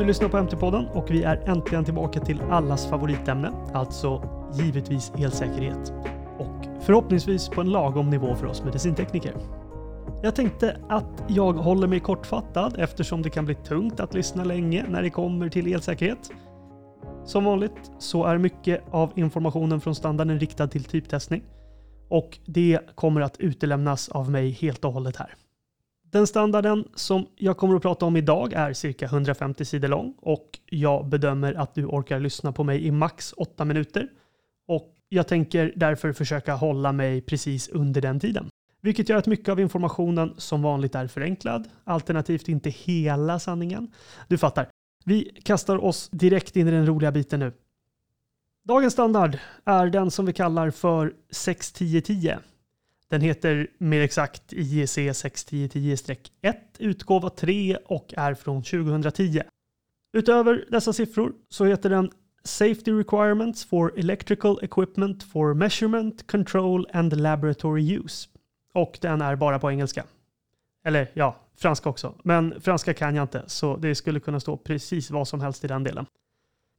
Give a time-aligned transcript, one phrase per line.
[0.00, 4.22] Du lyssnar på MT-podden och vi är äntligen tillbaka till allas favoritämne, alltså
[4.54, 5.92] givetvis elsäkerhet.
[6.38, 9.34] Och förhoppningsvis på en lagom nivå för oss medicintekniker.
[10.22, 14.84] Jag tänkte att jag håller mig kortfattad eftersom det kan bli tungt att lyssna länge
[14.88, 16.30] när det kommer till elsäkerhet.
[17.24, 21.42] Som vanligt så är mycket av informationen från standarden riktad till typtestning
[22.08, 25.34] och det kommer att utelämnas av mig helt och hållet här.
[26.10, 30.58] Den standarden som jag kommer att prata om idag är cirka 150 sidor lång och
[30.66, 34.08] jag bedömer att du orkar lyssna på mig i max 8 minuter.
[34.68, 38.48] Och jag tänker därför försöka hålla mig precis under den tiden.
[38.80, 43.92] Vilket gör att mycket av informationen som vanligt är förenklad, alternativt inte hela sanningen.
[44.28, 44.68] Du fattar.
[45.04, 47.52] Vi kastar oss direkt in i den roliga biten nu.
[48.64, 52.34] Dagens standard är den som vi kallar för 61010.
[53.10, 59.42] Den heter mer exakt IEC 61010-1, utgåva 3 och är från 2010.
[60.12, 62.10] Utöver dessa siffror så heter den
[62.44, 68.28] Safety Requirements for Electrical Equipment for Measurement, Control and Laboratory Use.
[68.72, 70.04] Och den är bara på engelska.
[70.84, 72.14] Eller ja, franska också.
[72.24, 75.68] Men franska kan jag inte, så det skulle kunna stå precis vad som helst i
[75.68, 76.06] den delen.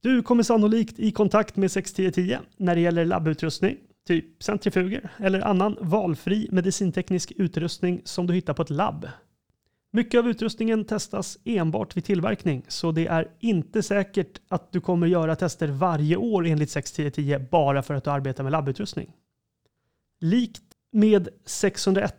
[0.00, 3.76] Du kommer sannolikt i kontakt med 61010 när det gäller labbutrustning,
[4.08, 9.08] typ centrifuger eller annan valfri medicinteknisk utrustning som du hittar på ett labb.
[9.92, 15.06] Mycket av utrustningen testas enbart vid tillverkning, så det är inte säkert att du kommer
[15.06, 19.12] göra tester varje år enligt 61010 bara för att du arbetar med labbutrustning.
[20.20, 22.14] Likt med 601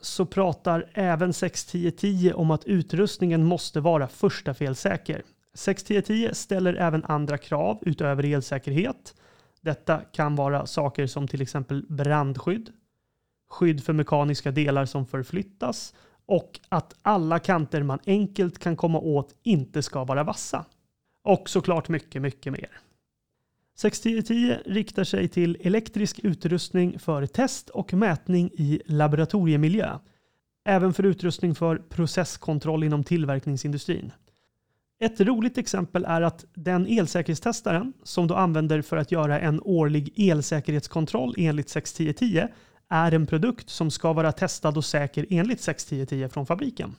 [0.00, 5.22] så pratar även 61010 om att utrustningen måste vara första felsäker.
[5.54, 9.14] 61010 ställer även andra krav utöver elsäkerhet.
[9.60, 12.72] Detta kan vara saker som till exempel brandskydd,
[13.50, 15.94] skydd för mekaniska delar som förflyttas
[16.26, 20.64] och att alla kanter man enkelt kan komma åt inte ska vara vassa.
[21.22, 22.80] Och såklart mycket, mycket mer.
[23.76, 29.98] 6010 riktar sig till elektrisk utrustning för test och mätning i laboratoriemiljö.
[30.64, 34.12] Även för utrustning för processkontroll inom tillverkningsindustrin.
[35.04, 40.12] Ett roligt exempel är att den elsäkerhetstestaren som du använder för att göra en årlig
[40.16, 42.48] elsäkerhetskontroll enligt 61010
[42.88, 46.96] är en produkt som ska vara testad och säker enligt 61010 från fabriken.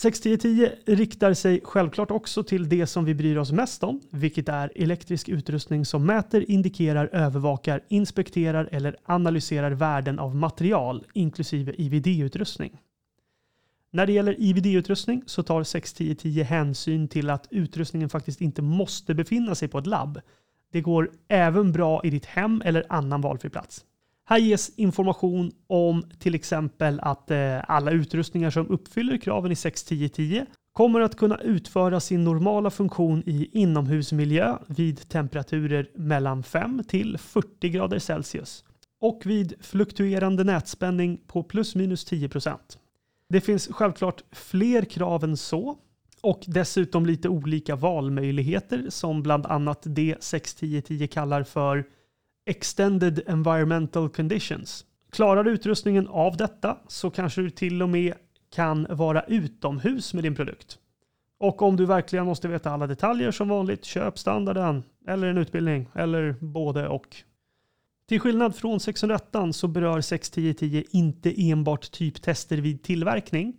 [0.00, 4.72] 61010 riktar sig självklart också till det som vi bryr oss mest om, vilket är
[4.74, 12.78] elektrisk utrustning som mäter, indikerar, övervakar, inspekterar eller analyserar värden av material, inklusive IVD-utrustning.
[13.94, 19.54] När det gäller IVD-utrustning så tar 61010 hänsyn till att utrustningen faktiskt inte måste befinna
[19.54, 20.20] sig på ett labb.
[20.72, 23.84] Det går även bra i ditt hem eller annan valfri plats.
[24.24, 30.46] Här ges information om till exempel att eh, alla utrustningar som uppfyller kraven i 61010
[30.72, 37.68] kommer att kunna utföra sin normala funktion i inomhusmiljö vid temperaturer mellan 5 till 40
[37.68, 38.64] grader Celsius
[39.00, 42.78] och vid fluktuerande nätspänning på plus minus 10 procent.
[43.32, 45.78] Det finns självklart fler krav än så
[46.20, 51.84] och dessutom lite olika valmöjligheter som bland annat det 61010 kallar för
[52.46, 54.84] Extended Environmental Conditions.
[55.12, 58.14] Klarar utrustningen av detta så kanske du till och med
[58.54, 60.78] kan vara utomhus med din produkt.
[61.40, 65.88] Och om du verkligen måste veta alla detaljer som vanligt, köp standarden eller en utbildning
[65.94, 67.16] eller både och.
[68.08, 73.54] Till skillnad från 601 så berör 61010 inte enbart typtester vid tillverkning.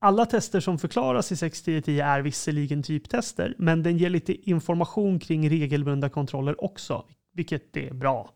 [0.00, 5.50] Alla tester som förklaras i 61010 är visserligen typtester, men den ger lite information kring
[5.50, 8.34] regelbundna kontroller också, vilket är bra.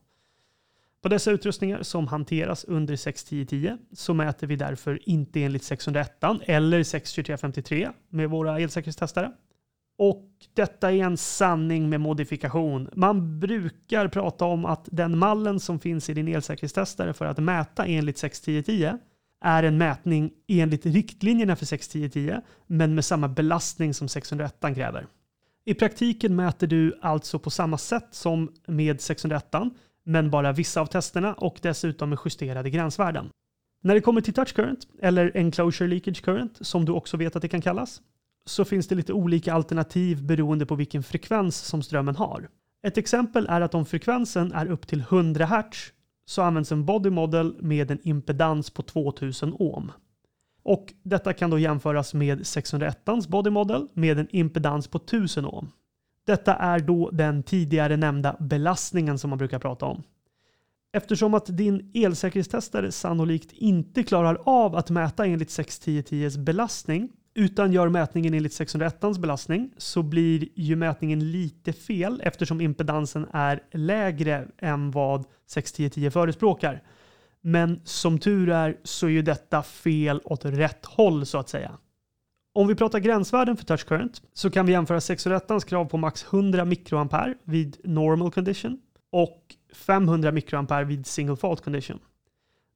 [1.03, 6.83] På dessa utrustningar som hanteras under 61010 så mäter vi därför inte enligt 601 eller
[6.83, 9.33] 62353 med våra elsäkerhetstestare.
[10.03, 12.89] Och detta är en sanning med modifikation.
[12.93, 17.87] Man brukar prata om att den mallen som finns i din elsäkerhetstestare för att mäta
[17.87, 18.99] enligt 61010
[19.45, 25.07] är en mätning enligt riktlinjerna för 61010 men med samma belastning som 601 kräver.
[25.65, 29.55] I praktiken mäter du alltså på samma sätt som med 601
[30.05, 33.31] men bara vissa av testerna och dessutom med justerade gränsvärden.
[33.83, 37.43] När det kommer till touch current, eller enclosure leakage current, som du också vet att
[37.43, 38.01] det kan kallas,
[38.45, 42.49] så finns det lite olika alternativ beroende på vilken frekvens som strömmen har.
[42.83, 45.93] Ett exempel är att om frekvensen är upp till 100 Hz
[46.27, 49.93] så används en body model med en impedans på 2000 ohm.
[50.63, 55.69] Och detta kan då jämföras med 601 body model med en impedans på 1000 ohm.
[56.27, 60.03] Detta är då den tidigare nämnda belastningen som man brukar prata om.
[60.93, 67.89] Eftersom att din elsäkerhetstestare sannolikt inte klarar av att mäta enligt 61010s belastning utan gör
[67.89, 74.91] mätningen enligt 601 belastning så blir ju mätningen lite fel eftersom impedansen är lägre än
[74.91, 76.83] vad 61010 förespråkar.
[77.41, 81.79] Men som tur är så är ju detta fel åt rätt håll så att säga.
[82.55, 86.25] Om vi pratar gränsvärden för touch current så kan vi jämföra 601 krav på max
[86.25, 88.81] 100 mikroampere vid normal condition
[89.13, 89.39] och
[89.73, 91.99] 500 mikroampere vid single fault condition.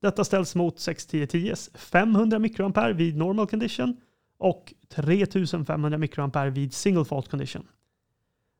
[0.02, 3.96] Detta ställs mot 61010s 500 mikroampere vid normal condition
[4.38, 7.66] och 3500 mikroampere vid single fault condition.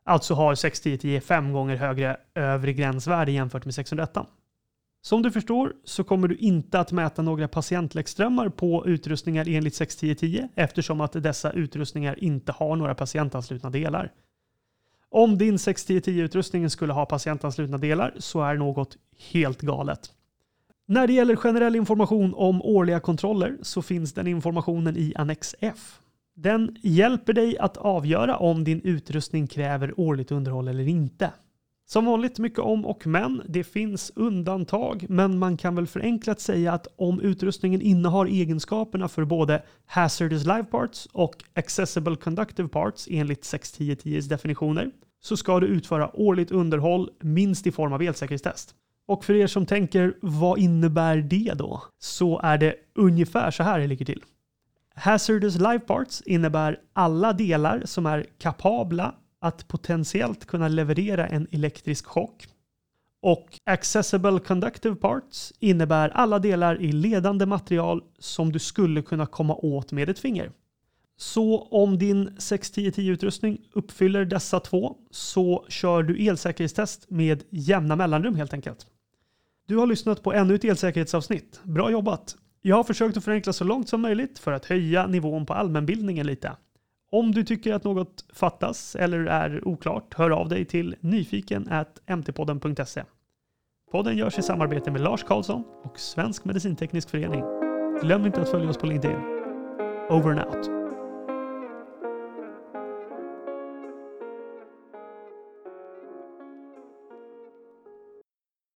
[0.04, 4.16] Alltså har 61010 fem gånger högre övre gränsvärde jämfört med 601.
[5.00, 10.48] Som du förstår så kommer du inte att mäta några patientläckströmmar på utrustningar enligt 61010
[10.54, 14.12] eftersom att dessa utrustningar inte har några patientanslutna delar.
[15.08, 18.96] Om din 61010-utrustning skulle ha patientanslutna delar så är något
[19.32, 20.12] helt galet.
[20.88, 26.00] När det gäller generell information om årliga kontroller så finns den informationen i Annex F.
[26.36, 31.30] Den hjälper dig att avgöra om din utrustning kräver årligt underhåll eller inte.
[31.88, 33.42] Som vanligt mycket om och men.
[33.48, 39.24] Det finns undantag, men man kan väl förenklat säga att om utrustningen innehar egenskaperna för
[39.24, 44.90] både Hazardous Live Parts och Accessible Conductive Parts enligt 61010s definitioner
[45.20, 48.74] så ska du utföra årligt underhåll minst i form av elsäkerhetstest.
[49.06, 51.82] Och för er som tänker, vad innebär det då?
[51.98, 54.24] Så är det ungefär så här det ligger till.
[54.94, 62.06] Hazardous Life Parts innebär alla delar som är kapabla att potentiellt kunna leverera en elektrisk
[62.06, 62.46] chock.
[63.22, 69.54] Och Accessible Conductive Parts innebär alla delar i ledande material som du skulle kunna komma
[69.54, 70.52] åt med ett finger.
[71.18, 78.52] Så om din 61010-utrustning uppfyller dessa två så kör du elsäkerhetstest med jämna mellanrum helt
[78.52, 78.86] enkelt.
[79.66, 81.60] Du har lyssnat på ännu ett elsäkerhetsavsnitt.
[81.62, 82.36] Bra jobbat!
[82.62, 86.26] Jag har försökt att förenkla så långt som möjligt för att höja nivån på allmänbildningen
[86.26, 86.52] lite.
[87.10, 91.68] Om du tycker att något fattas eller är oklart, hör av dig till nyfiken
[92.06, 93.04] mtpodden.se.
[93.92, 97.44] Podden görs i samarbete med Lars Karlsson och Svensk Medicinteknisk Förening.
[98.02, 99.18] Glöm inte att följa oss på LinkedIn.
[100.10, 100.75] Over and out.